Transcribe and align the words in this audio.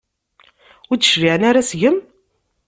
Ur 0.89 0.97
d-cliɛen 0.97 1.43
ara 1.49 1.67
seg-m? 1.69 1.97